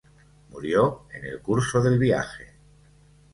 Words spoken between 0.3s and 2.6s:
Murió en el curso del viaje.